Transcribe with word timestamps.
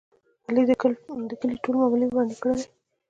علي 0.47 0.63
د 0.67 0.71
کلي 0.81 0.95
ټولې 1.63 1.77
معاملې 1.79 2.05
ورانې 2.09 2.35
کړلې. 2.41 2.65